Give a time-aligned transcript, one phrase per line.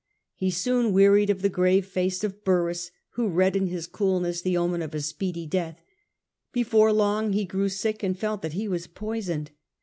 [0.35, 4.57] He soon wearied of the grave face of Burrhus, who read in his coolness the
[4.57, 5.77] omen of a speedy deatli.
[6.55, 9.51] I^)efc're long he grew sick and felt that he was poisoned.